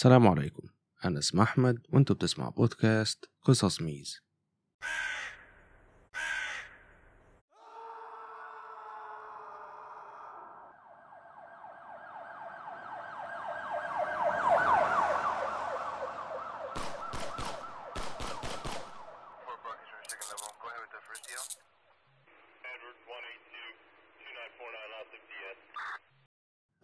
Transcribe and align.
السلام 0.00 0.28
عليكم. 0.28 0.62
أنا 1.04 1.18
اسمي 1.18 1.42
أحمد 1.42 1.86
وأنتوا 1.92 2.16
بتسمعوا 2.16 2.50
بودكاست 2.50 3.30
قصص 3.42 3.82
ميز. 3.82 4.20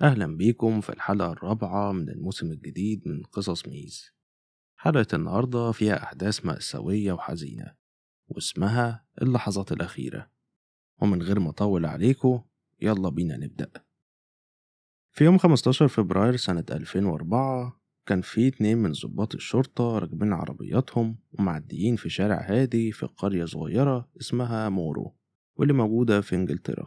أهلا 0.02 0.36
بيكم 0.36 0.80
في 0.80 0.90
الحلقة 0.90 1.32
الرابعة 1.32 1.92
من 1.92 2.08
الموسم 2.08 2.52
الجديد 2.52 3.08
من 3.08 3.22
قصص 3.22 3.68
ميز. 3.68 4.10
حلقة 4.76 5.06
النهاردة 5.14 5.73
فيها 5.73 6.02
أحداث 6.02 6.46
مأساوية 6.46 7.12
وحزينة 7.12 7.74
واسمها 8.28 9.06
اللحظات 9.23 9.73
الأخيرة. 9.73 10.30
ومن 11.02 11.23
غير 11.23 11.40
ما 11.40 11.51
أطول 11.51 11.87
عليكم 11.87 12.42
يلا 12.80 13.09
بينا 13.09 13.37
نبدأ. 13.37 13.70
في 15.12 15.24
يوم 15.24 15.38
15 15.38 15.88
فبراير 15.88 16.37
سنة 16.37 16.65
2004 16.70 17.80
كان 18.06 18.20
في 18.20 18.48
اتنين 18.48 18.78
من 18.78 18.92
ضباط 18.92 19.34
الشرطة 19.34 19.98
راكبين 19.98 20.32
عربياتهم 20.32 21.18
ومعديين 21.32 21.96
في 21.96 22.09
شارع 22.09 22.40
هادي 22.51 22.92
في 22.92 23.06
قرية 23.06 23.45
صغيرة 23.45 24.09
اسمها 24.20 24.68
مورو 24.68 25.16
واللي 25.56 25.74
موجودة 25.74 26.20
في 26.20 26.34
إنجلترا. 26.34 26.87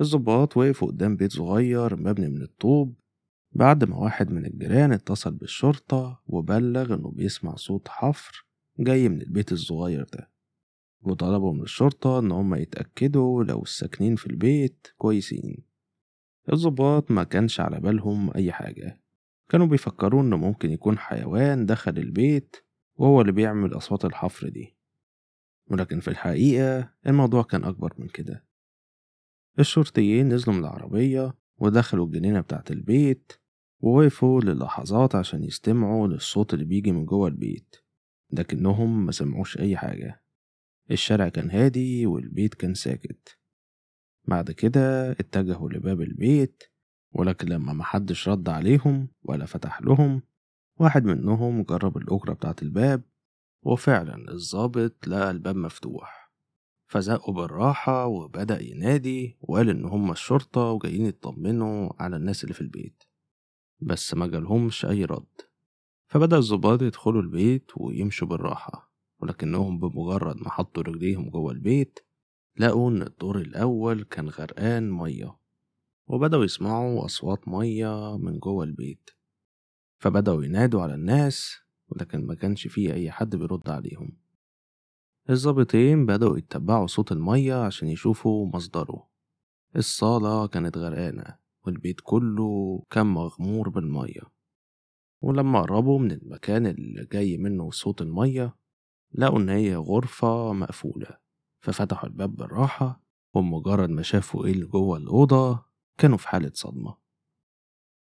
الضباط 0.00 0.56
وقفوا 0.56 0.88
قدام 0.88 1.16
بيت 1.16 1.32
صغير 1.32 1.96
مبني 1.96 2.28
من 2.28 2.42
الطوب. 2.42 2.94
بعد 3.52 3.84
ما 3.84 3.96
واحد 3.96 4.30
من 4.30 4.46
الجيران 4.46 4.92
اتصل 4.92 5.34
بالشرطة 5.34 6.22
وبلغ 6.26 6.94
إنه 6.94 7.10
بيسمع 7.10 7.54
صوت 7.54 7.88
حفر 7.88 8.46
جاي 8.78 9.08
من 9.08 9.22
البيت 9.22 9.52
الصغير 9.52 10.04
ده. 10.12 10.30
وطلبوا 11.02 11.52
من 11.52 11.62
الشرطة 11.62 12.18
إن 12.18 12.30
هما 12.30 12.58
يتأكدوا 12.58 13.44
لو 13.44 13.62
الساكنين 13.62 14.16
في 14.16 14.26
البيت 14.26 14.86
كويسين. 14.98 15.64
الضباط 16.52 17.10
ما 17.10 17.24
كانش 17.24 17.60
على 17.60 17.80
بالهم 17.80 18.30
أي 18.36 18.52
حاجة. 18.52 19.00
كانوا 19.48 19.66
بيفكروا 19.66 20.22
إنه 20.22 20.36
ممكن 20.36 20.70
يكون 20.70 20.98
حيوان 20.98 21.66
دخل 21.66 21.98
البيت 21.98 22.56
وهو 22.96 23.20
اللي 23.20 23.32
بيعمل 23.32 23.76
أصوات 23.76 24.04
الحفر 24.04 24.48
دي. 24.48 24.76
ولكن 25.70 26.00
في 26.00 26.08
الحقيقة 26.08 26.94
الموضوع 27.06 27.42
كان 27.42 27.64
أكبر 27.64 27.94
من 27.98 28.08
كده. 28.08 28.47
الشرطيين 29.58 30.28
نزلوا 30.28 30.56
من 30.56 30.62
العربية 30.62 31.34
ودخلوا 31.58 32.06
الجنينة 32.06 32.40
بتاعة 32.40 32.64
البيت 32.70 33.32
ووقفوا 33.80 34.40
للحظات 34.40 35.14
عشان 35.14 35.44
يستمعوا 35.44 36.08
للصوت 36.08 36.54
اللي 36.54 36.64
بيجي 36.64 36.92
من 36.92 37.06
جوه 37.06 37.28
البيت. 37.28 37.76
لكنهم 38.32 39.06
ما 39.06 39.12
سمعوش 39.12 39.58
أي 39.58 39.76
حاجة. 39.76 40.22
الشارع 40.90 41.28
كان 41.28 41.50
هادي 41.50 42.06
والبيت 42.06 42.54
كان 42.54 42.74
ساكت. 42.74 43.38
بعد 44.24 44.50
كده 44.50 45.10
اتجهوا 45.10 45.70
لباب 45.70 46.00
البيت 46.00 46.62
ولكن 47.12 47.48
لما 47.48 47.72
محدش 47.72 48.28
رد 48.28 48.48
عليهم 48.48 49.08
ولا 49.22 49.46
فتح 49.46 49.82
لهم 49.82 50.22
واحد 50.80 51.04
منهم 51.04 51.62
جرب 51.62 51.96
الأجرة 51.96 52.32
بتاعة 52.32 52.56
الباب 52.62 53.02
وفعلا 53.62 54.32
الظابط 54.32 55.08
لقى 55.08 55.30
الباب 55.30 55.56
مفتوح. 55.56 56.17
فزقوا 56.88 57.34
بالراحة 57.34 58.06
وبدأ 58.06 58.62
ينادي 58.62 59.36
وقال 59.40 59.70
إن 59.70 59.84
هما 59.84 60.12
الشرطة 60.12 60.60
وجايين 60.60 61.06
يطمنوا 61.06 62.02
على 62.02 62.16
الناس 62.16 62.44
اللي 62.44 62.54
في 62.54 62.60
البيت. 62.60 63.02
بس 63.80 64.14
ما 64.14 64.26
جالهمش 64.26 64.84
أي 64.84 65.04
رد. 65.04 65.40
فبدأ 66.06 66.36
الظباط 66.36 66.82
يدخلوا 66.82 67.22
البيت 67.22 67.70
ويمشوا 67.76 68.28
بالراحة. 68.28 68.92
ولكنهم 69.20 69.78
بمجرد 69.78 70.36
ما 70.36 70.50
حطوا 70.50 70.82
رجليهم 70.82 71.30
جوه 71.30 71.52
البيت 71.52 71.98
لقوا 72.56 72.90
إن 72.90 73.02
الدور 73.02 73.40
الأول 73.40 74.02
كان 74.02 74.28
غرقان 74.28 74.90
مية. 74.90 75.38
وبدأوا 76.06 76.44
يسمعوا 76.44 77.04
أصوات 77.04 77.48
مية 77.48 78.16
من 78.16 78.38
جوه 78.38 78.64
البيت. 78.64 79.10
فبدأوا 79.98 80.44
ينادوا 80.44 80.82
على 80.82 80.94
الناس 80.94 81.56
ولكن 81.88 82.26
ما 82.26 82.34
كانش 82.34 82.66
فيه 82.66 82.92
أي 82.92 83.10
حد 83.10 83.36
بيرد 83.36 83.70
عليهم. 83.70 84.27
الظابطين 85.30 86.06
بدأوا 86.06 86.38
يتبعوا 86.38 86.86
صوت 86.86 87.12
المية 87.12 87.54
عشان 87.54 87.88
يشوفوا 87.88 88.46
مصدره. 88.54 89.08
الصالة 89.76 90.46
كانت 90.46 90.78
غرقانة 90.78 91.38
والبيت 91.66 92.00
كله 92.02 92.82
كان 92.90 93.06
مغمور 93.06 93.68
بالمية. 93.68 94.20
ولما 95.22 95.60
قربوا 95.62 95.98
من 95.98 96.12
المكان 96.12 96.66
اللي 96.66 97.06
جاي 97.12 97.38
منه 97.38 97.70
صوت 97.70 98.02
المية 98.02 98.56
لقوا 99.12 99.38
إن 99.38 99.48
هي 99.48 99.76
غرفة 99.76 100.52
مقفولة. 100.52 101.18
ففتحوا 101.60 102.08
الباب 102.08 102.36
بالراحة 102.36 103.02
ومجرد 103.34 103.90
ما 103.90 104.02
شافوا 104.02 104.46
إيه 104.46 104.52
اللي 104.52 104.66
جوه 104.66 104.96
الأوضة 104.96 105.64
كانوا 105.98 106.16
في 106.16 106.28
حالة 106.28 106.50
صدمة. 106.54 106.96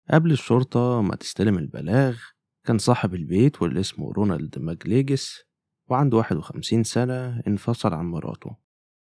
قبل 0.09 0.31
الشرطة 0.31 1.01
ما 1.01 1.15
تستلم 1.15 1.57
البلاغ 1.57 2.17
كان 2.65 2.77
صاحب 2.77 3.15
البيت 3.15 3.61
واللي 3.61 3.79
اسمه 3.79 4.11
رونالد 4.11 4.59
ماجليجس 4.59 5.52
وعنده 5.89 6.17
واحد 6.17 6.35
وخمسين 6.35 6.83
سنة 6.83 7.39
انفصل 7.47 7.93
عن 7.93 8.05
مراته. 8.05 8.55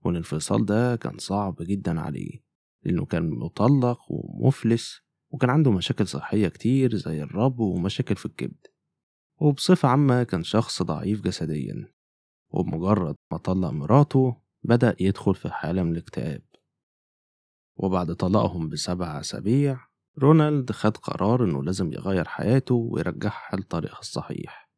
والانفصال 0.05 0.65
ده 0.65 0.95
كان 0.95 1.17
صعب 1.17 1.55
جدا 1.61 2.01
عليه 2.01 2.39
لأنه 2.83 3.05
كان 3.05 3.29
مطلق 3.29 3.99
ومفلس 4.09 5.01
وكان 5.29 5.49
عنده 5.49 5.71
مشاكل 5.71 6.07
صحية 6.07 6.47
كتير 6.47 6.95
زي 6.95 7.23
الرب 7.23 7.59
ومشاكل 7.59 8.15
في 8.15 8.25
الكبد. 8.25 8.67
وبصفة 9.41 9.89
عامة 9.89 10.23
كان 10.23 10.43
شخص 10.43 10.83
ضعيف 10.83 11.21
جسديا. 11.21 11.93
وبمجرد 12.49 13.15
ما 13.31 13.37
طلق 13.37 13.69
مراته 13.69 14.41
بدأ 14.63 14.95
يدخل 14.99 15.35
في 15.35 15.49
حالة 15.49 15.83
من 15.83 15.91
الاكتئاب. 15.91 16.41
وبعد 17.75 18.15
طلاقهم 18.15 18.69
بسبع 18.69 19.19
أسابيع 19.19 19.79
رونالد 20.19 20.71
خد 20.71 20.97
قرار 20.97 21.43
إنه 21.43 21.63
لازم 21.63 21.93
يغير 21.93 22.25
حياته 22.25 22.75
ويرجعها 22.75 23.55
لطريقها 23.55 23.99
الصحيح. 23.99 24.68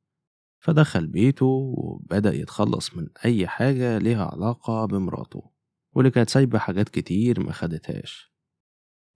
فدخل 0.62 1.08
بيته 1.08 1.46
وبدأ 1.46 2.34
يتخلص 2.34 2.96
من 2.96 3.08
أي 3.26 3.48
حاجة 3.48 3.98
ليها 3.98 4.26
علاقة 4.26 4.86
بمراته 4.86 5.52
واللي 5.96 6.12
كانت 6.12 6.30
سايبة 6.30 6.60
حاجات 6.60 6.90
كتير 6.90 7.40
ما 7.40 7.52
خدتهاش. 7.52 8.34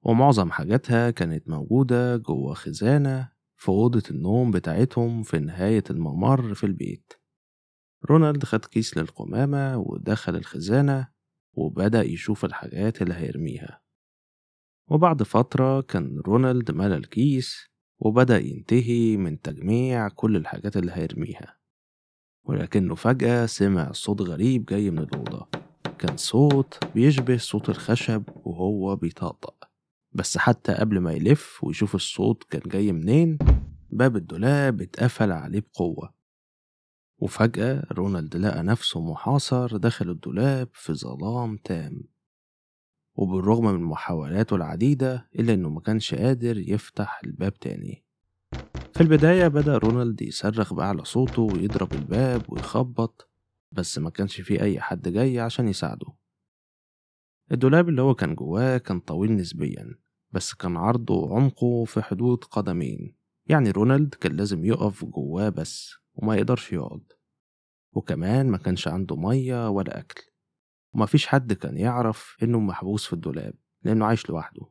ومعظم 0.04 0.52
حاجاتها 0.52 1.12
كانت 1.12 1.50
موجودة 1.50 2.18
جوه 2.18 2.54
خزانة 2.54 3.32
في 3.58 3.70
أوضة 3.70 4.04
النوم 4.12 4.52
بتاعتهم 4.52 5.24
في 5.24 5.40
نهاية 5.40 5.84
الممر 5.90 6.54
في 6.54 6.64
البيت. 6.66 7.14
رونالد 8.06 8.44
خد 8.44 8.66
كيس 8.66 8.98
للقمامة 8.98 9.78
ودخل 9.78 10.36
الخزانة 10.36 11.08
وبدأ 11.54 12.04
يشوف 12.04 12.46
الحاجات 12.46 13.02
اللي 13.02 13.14
هيرميها. 13.14 13.82
وبعد 14.90 15.24
فترة 15.24 15.82
كان 15.82 16.20
رونالد 16.20 16.72
ملى 16.72 16.96
الكيس 16.96 17.75
وبدأ 18.00 18.38
ينتهي 18.40 19.18
من 19.18 19.42
تجميع 19.42 20.10
كل 20.10 20.36
الحاجات 20.36 20.78
اللي 20.78 20.92
هيرميها. 20.96 21.58
ولكنه 22.44 22.96
فجأة 22.96 23.46
سمع 23.46 23.92
صوت 23.92 24.22
غريب 24.22 24.66
جاي 24.66 24.92
من 24.92 25.00
الأوضة. 25.00 25.48
كان 26.00 26.18
صوت 26.18 26.80
بيشبه 26.96 27.38
صوت 27.38 27.70
الخشب 27.70 28.24
وهو 28.36 28.96
بيطقطق. 28.96 29.70
بس 30.12 30.38
حتى 30.38 30.74
قبل 30.74 31.00
ما 31.00 31.14
يلف 31.14 31.64
ويشوف 31.64 31.96
الصوت 31.96 32.44
كان 32.44 32.62
جاي 32.66 32.92
منين 32.92 33.38
باب 33.90 34.16
الدولاب 34.16 34.82
اتقفل 34.82 35.32
عليه 35.32 35.60
بقوة. 35.60 36.14
وفجأة 37.20 37.88
رونالد 37.92 38.36
لقى 38.36 38.64
نفسه 38.64 39.02
محاصر 39.12 39.78
داخل 39.78 40.10
الدولاب 40.10 40.70
في 40.74 40.94
ظلام 40.94 41.58
تام. 41.58 42.15
وبالرغم 43.16 43.66
من 43.66 43.82
محاولاته 43.84 44.56
العديدة 44.56 45.30
إلا 45.36 45.54
إنه 45.54 45.70
ما 45.70 45.82
كانش 45.82 46.16
قادر 46.16 46.58
يفتح 46.58 47.22
الباب 47.26 47.54
تاني. 47.54 48.04
في 48.94 49.02
البداية 49.02 49.48
بدأ 49.48 49.78
رونالد 49.78 50.22
يصرخ 50.22 50.74
بأعلى 50.74 51.06
صوته 51.06 51.42
ويضرب 51.42 51.94
الباب 51.94 52.42
ويخبط 52.50 53.30
بس 53.72 53.98
ما 53.98 54.10
كانش 54.10 54.42
فيه 54.42 54.62
أي 54.62 54.80
حد 54.80 55.10
جاي 55.10 55.40
عشان 55.40 55.68
يساعده. 55.68 56.08
الدولاب 57.52 57.90
اللي 57.90 58.02
هو 58.02 58.16
كان 58.16 58.36
جواه 58.36 58.78
كان 58.78 59.00
طويل 59.00 59.36
نسبيا 59.36 59.96
بس 60.32 60.54
كان 60.54 60.78
عرضه 60.78 61.14
وعمقه 61.16 61.84
في 61.86 62.02
حدود 62.02 62.44
قدمين. 62.44 63.16
يعني 63.48 63.72
رونالد 63.72 64.16
كان 64.16 64.36
لازم 64.36 64.66
يقف 64.66 65.06
جواه 65.06 65.50
بس 65.50 65.94
وما 66.14 66.36
يقدرش 66.36 66.74
يقعد. 66.74 67.04
وكمان 67.94 68.50
ما 68.50 68.58
كانش 68.58 68.88
عنده 68.88 69.16
مية 69.16 69.70
ولا 69.70 70.00
أكل. 70.00 70.35
ومفيش 70.96 71.28
حد 71.28 71.54
كان 71.54 71.78
يعرف 71.78 72.38
إنه 72.44 72.60
محبوس 72.60 73.06
في 73.06 73.14
الدولاب 73.14 73.54
لأنه 73.84 74.06
عايش 74.06 74.30
لوحده. 74.30 74.62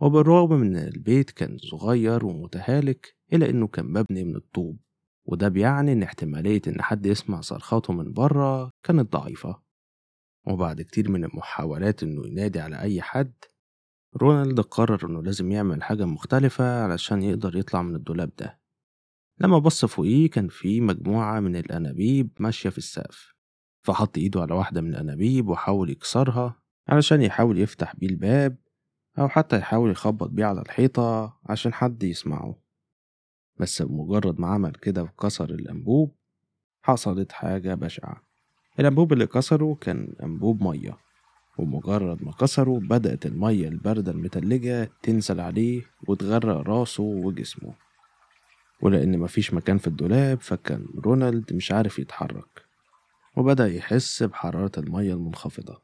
وبالرغم 0.00 0.52
من 0.52 0.76
إن 0.76 0.88
البيت 0.88 1.30
كان 1.30 1.58
صغير 1.58 2.26
ومتهالك 2.26 3.16
إلا 3.32 3.50
إنه 3.50 3.66
كان 3.66 3.86
مبني 3.86 4.24
من 4.24 4.36
الطوب 4.36 4.78
وده 5.24 5.48
بيعني 5.48 5.92
إن 5.92 6.02
احتمالية 6.02 6.62
إن 6.68 6.82
حد 6.82 7.06
يسمع 7.06 7.40
صرخاته 7.40 7.92
من 7.92 8.12
بره 8.12 8.70
كانت 8.82 9.12
ضعيفة. 9.12 9.62
وبعد 10.46 10.82
كتير 10.82 11.10
من 11.10 11.24
المحاولات 11.24 12.02
إنه 12.02 12.26
ينادي 12.26 12.60
على 12.60 12.80
أي 12.80 13.02
حد 13.02 13.34
رونالد 14.16 14.60
قرر 14.60 15.06
إنه 15.06 15.22
لازم 15.22 15.52
يعمل 15.52 15.82
حاجة 15.82 16.04
مختلفة 16.04 16.84
علشان 16.84 17.22
يقدر 17.22 17.56
يطلع 17.56 17.82
من 17.82 17.94
الدولاب 17.96 18.30
ده. 18.38 18.60
لما 19.40 19.58
بص 19.58 19.84
فوقيه 19.84 20.30
كان 20.30 20.48
في 20.48 20.80
مجموعة 20.80 21.40
من 21.40 21.56
الأنابيب 21.56 22.30
ماشية 22.40 22.70
في 22.70 22.78
السقف. 22.78 23.33
فحط 23.84 24.18
إيده 24.18 24.40
على 24.42 24.54
واحدة 24.54 24.80
من 24.80 24.90
الأنابيب 24.90 25.48
وحاول 25.48 25.90
يكسرها 25.90 26.56
علشان 26.88 27.22
يحاول 27.22 27.58
يفتح 27.58 27.96
بيه 27.96 28.06
الباب 28.06 28.56
أو 29.18 29.28
حتى 29.28 29.58
يحاول 29.58 29.90
يخبط 29.90 30.28
بيه 30.28 30.44
على 30.44 30.60
الحيطة 30.60 31.36
عشان 31.46 31.72
حد 31.72 32.02
يسمعه. 32.02 32.56
بس 33.56 33.82
بمجرد 33.82 34.40
ما 34.40 34.46
عمل 34.48 34.72
كده 34.72 35.02
وكسر 35.02 35.50
الأنبوب 35.50 36.12
حصلت 36.82 37.32
حاجة 37.32 37.74
بشعة. 37.74 38.22
الأنبوب 38.80 39.12
اللي 39.12 39.26
كسره 39.26 39.78
كان 39.80 40.14
أنبوب 40.22 40.62
مية 40.62 40.98
ومجرد 41.58 42.22
ما 42.24 42.32
كسره 42.32 42.78
بدأت 42.78 43.26
المية 43.26 43.68
الباردة 43.68 44.12
المتلجة 44.12 44.90
تنزل 45.02 45.40
عليه 45.40 45.82
وتغرق 46.08 46.56
راسه 46.56 47.02
وجسمه. 47.02 47.74
ولأن 48.82 49.18
مفيش 49.18 49.54
مكان 49.54 49.78
في 49.78 49.86
الدولاب 49.86 50.40
فكان 50.40 50.86
رونالد 51.04 51.52
مش 51.52 51.72
عارف 51.72 51.98
يتحرك. 51.98 52.63
وبدأ 53.36 53.66
يحس 53.66 54.22
بحرارة 54.22 54.72
المية 54.78 55.14
المنخفضة. 55.14 55.82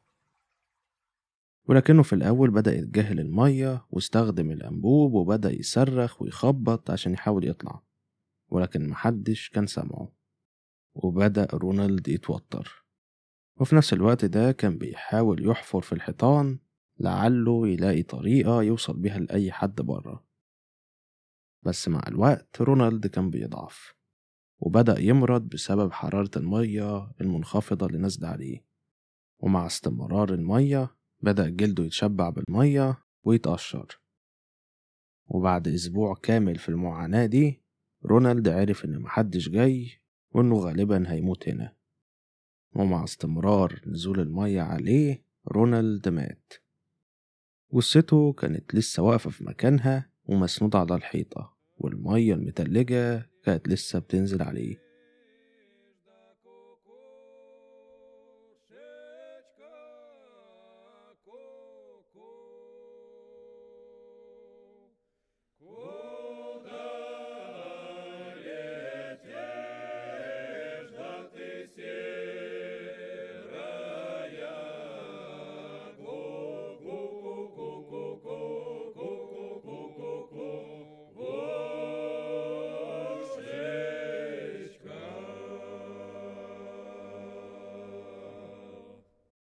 ولكنه 1.67 2.03
في 2.03 2.13
الأول 2.13 2.51
بدأ 2.51 2.73
يتجاهل 2.73 3.19
المية 3.19 3.85
واستخدم 3.89 4.51
الأنبوب 4.51 5.13
وبدأ 5.13 5.51
يصرخ 5.51 6.21
ويخبط 6.21 6.91
عشان 6.91 7.13
يحاول 7.13 7.47
يطلع. 7.47 7.83
ولكن 8.49 8.89
محدش 8.89 9.49
كان 9.49 9.67
سامعه. 9.67 10.13
وبدأ 10.93 11.47
رونالد 11.53 12.07
يتوتر. 12.07 12.85
وفي 13.59 13.75
نفس 13.75 13.93
الوقت 13.93 14.25
ده 14.25 14.51
كان 14.51 14.77
بيحاول 14.77 15.47
يحفر 15.47 15.81
في 15.81 15.93
الحيطان 15.93 16.59
لعله 16.99 17.67
يلاقي 17.67 18.03
طريقة 18.03 18.63
يوصل 18.63 18.97
بيها 18.97 19.19
لأي 19.19 19.51
حد 19.51 19.75
بره. 19.81 20.25
بس 21.65 21.87
مع 21.87 22.03
الوقت 22.07 22.61
رونالد 22.61 23.07
كان 23.07 23.29
بيضعف. 23.29 24.00
وبدأ 24.61 24.99
يمرض 24.99 25.41
بسبب 25.49 25.91
حرارة 25.91 26.31
المية 26.37 27.11
المنخفضة 27.21 27.85
اللي 27.85 27.97
نازلة 27.97 28.27
عليه. 28.27 28.65
ومع 29.39 29.65
استمرار 29.65 30.33
المية 30.33 30.95
بدأ 31.21 31.49
جلده 31.49 31.83
يتشبع 31.83 32.29
بالمية 32.29 33.03
ويتقشر. 33.23 34.01
وبعد 35.27 35.67
أسبوع 35.67 36.15
كامل 36.23 36.55
في 36.55 36.69
المعاناة 36.69 37.25
دي 37.25 37.61
رونالد 38.05 38.47
عرف 38.47 38.85
إن 38.85 38.99
محدش 38.99 39.49
جاي 39.49 39.91
وإنه 40.31 40.55
غالبا 40.55 41.11
هيموت 41.11 41.49
هنا. 41.49 41.75
ومع 42.75 43.03
استمرار 43.03 43.81
نزول 43.87 44.19
المية 44.19 44.61
عليه 44.61 45.25
رونالد 45.47 46.09
مات. 46.09 46.53
جثته 47.73 48.33
كانت 48.33 48.75
لسه 48.75 49.03
واقفة 49.03 49.29
في 49.29 49.43
مكانها 49.43 50.11
ومسنودة 50.25 50.79
على 50.79 50.95
الحيطة 50.95 51.57
والمية 51.77 52.33
المتلجة 52.33 53.30
كانت 53.43 53.67
لسه 53.67 53.99
بتنزل 53.99 54.41
عليه 54.41 54.90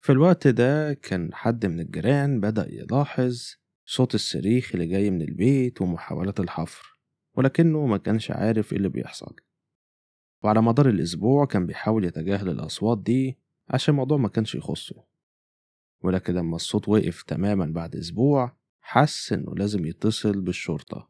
في 0.02 0.12
الوقت 0.12 0.48
ده 0.48 0.94
كان 0.94 1.34
حد 1.34 1.66
من 1.66 1.80
الجيران 1.80 2.40
بدأ 2.40 2.68
يلاحظ 2.74 3.56
صوت 3.86 4.16
الصريخ 4.16 4.72
اللي 4.74 4.86
جاي 4.86 5.10
من 5.12 5.22
البيت 5.22 5.82
ومحاولات 5.82 6.40
الحفر 6.40 7.00
ولكنه 7.38 7.86
ما 7.86 7.98
كانش 7.98 8.32
عارف 8.32 8.72
إيه 8.72 8.78
اللي 8.78 8.90
بيحصل. 8.90 9.36
وعلى 10.44 10.62
مدار 10.62 10.90
الأسبوع 10.90 11.46
كان 11.46 11.66
بيحاول 11.66 12.06
يتجاهل 12.06 12.50
الأصوات 12.50 12.98
دي 13.04 13.38
عشان 13.70 13.94
الموضوع 13.94 14.18
ما 14.18 14.28
كانش 14.30 14.56
يخصه. 14.56 15.04
ولكن 16.04 16.34
لما 16.34 16.56
الصوت 16.56 16.90
وقف 16.90 17.24
تماما 17.24 17.66
بعد 17.66 17.96
أسبوع 17.96 18.58
حس 18.82 19.34
إنه 19.34 19.56
لازم 19.56 19.86
يتصل 19.86 20.42
بالشرطة. 20.42 21.10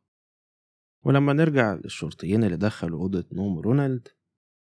ولما 1.03 1.33
نرجع 1.33 1.73
للشرطيين 1.73 2.43
اللي 2.43 2.57
دخلوا 2.57 2.99
أوضة 2.99 3.25
نوم 3.31 3.59
رونالد 3.59 4.07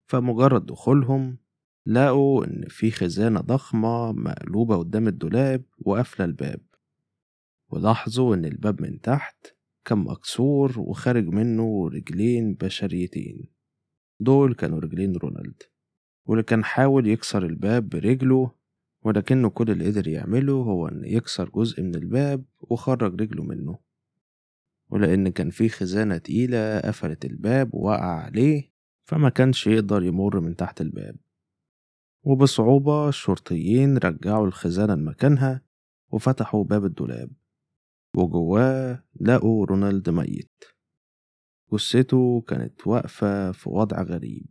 فمجرد 0.06 0.66
دخولهم 0.66 1.38
لقوا 1.86 2.44
إن 2.44 2.64
في 2.68 2.90
خزانة 2.90 3.40
ضخمة 3.40 4.12
مقلوبة 4.12 4.76
قدام 4.76 5.08
الدولاب 5.08 5.64
وقافلة 5.78 6.24
الباب. 6.24 6.60
ولاحظوا 7.68 8.34
إن 8.34 8.44
الباب 8.44 8.82
من 8.82 9.00
تحت 9.00 9.56
كان 9.84 9.98
مكسور 9.98 10.80
وخارج 10.80 11.28
منه 11.28 11.88
رجلين 11.88 12.54
بشريتين. 12.54 13.48
دول 14.20 14.54
كانوا 14.54 14.80
رجلين 14.80 15.16
رونالد 15.16 15.62
واللي 16.26 16.42
كان 16.42 16.64
حاول 16.64 17.06
يكسر 17.06 17.46
الباب 17.46 17.88
برجله 17.88 18.50
ولكنه 19.02 19.50
كل 19.50 19.70
اللي 19.70 19.86
قدر 19.86 20.08
يعمله 20.08 20.52
هو 20.52 20.88
إن 20.88 21.04
يكسر 21.04 21.50
جزء 21.54 21.82
من 21.82 21.94
الباب 21.94 22.44
وخرج 22.60 23.20
رجله 23.22 23.42
منه. 23.42 23.78
ولأن 24.90 25.28
كان 25.28 25.50
في 25.50 25.68
خزانة 25.68 26.18
تقيلة 26.18 26.80
قفلت 26.80 27.24
الباب 27.24 27.74
ووقع 27.74 28.24
عليه 28.24 28.72
فما 29.04 29.28
كانش 29.28 29.66
يقدر 29.66 30.02
يمر 30.02 30.40
من 30.40 30.56
تحت 30.56 30.80
الباب. 30.80 31.16
وبصعوبة 32.22 33.08
الشرطيين 33.08 33.96
رجعوا 33.96 34.46
الخزانة 34.46 34.94
لمكانها 34.94 35.62
وفتحوا 36.12 36.64
باب 36.64 36.84
الدولاب 36.84 37.31
وجواه 38.17 39.05
لقوا 39.20 39.67
رونالد 39.67 40.11
ميت. 40.11 40.64
جثته 41.72 42.40
كانت 42.40 42.87
واقفة 42.87 43.52
في 43.52 43.69
وضع 43.69 44.02
غريب 44.02 44.46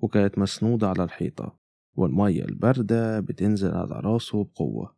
وكانت 0.00 0.38
مسنودة 0.38 0.88
على 0.88 1.04
الحيطة 1.04 1.58
والمية 1.94 2.44
الباردة 2.44 3.20
بتنزل 3.20 3.70
على 3.74 4.00
راسه 4.00 4.44
بقوة. 4.44 4.96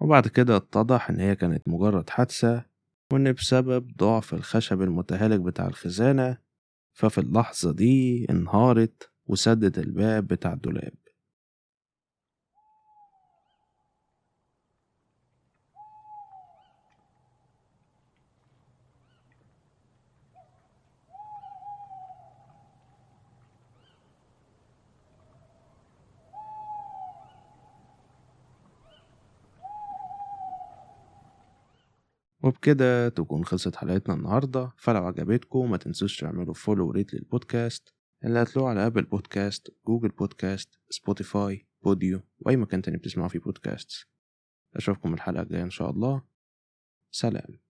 وبعد 0.00 0.28
كده 0.28 0.56
اتضح 0.56 1.10
إن 1.10 1.20
هي 1.20 1.36
كانت 1.36 1.68
مجرد 1.68 2.10
حادثة 2.10 2.64
وإن 3.12 3.32
بسبب 3.32 3.96
ضعف 3.96 4.34
الخشب 4.34 4.82
المتهالك 4.82 5.40
بتاع 5.40 5.66
الخزانة 5.66 6.38
ففي 6.92 7.18
اللحظة 7.18 7.72
دي 7.72 8.26
انهارت 8.30 9.10
وسدت 9.28 9.78
الباب 9.78 10.26
بتاع 10.26 10.52
الدولاب. 10.52 10.94
وبكده 32.42 33.08
تكون 33.08 33.44
خلصت 33.44 33.76
حلقتنا 33.76 34.14
النهاردة. 34.14 34.72
فلو 34.76 35.06
عجبتكم 35.06 35.70
ما 35.70 35.76
تنسوش 35.76 36.16
تعملوا 36.20 36.54
follow 36.54 36.88
و 36.88 36.93
rate 36.93 37.14
للبودكاست. 37.14 37.95
اللي 38.24 38.42
هتلاقوه 38.42 38.70
على 38.70 38.86
Apple 38.86 39.02
Podcast 39.02 39.74
Google 39.86 40.08
Podcast 40.08 40.80
Spotify 40.90 41.66
Podeo 41.82 42.20
وأي 42.38 42.56
مكان 42.56 42.82
تاني 42.82 42.96
بتسمعوا 42.96 43.28
فيه 43.28 43.38
بودكاست 43.38 44.06
أشوفكم 44.76 45.14
الحلقة 45.14 45.42
الجاية 45.42 45.62
إن 45.62 45.70
شاء 45.70 45.90
الله. 45.90 46.22
سلام. 47.10 47.65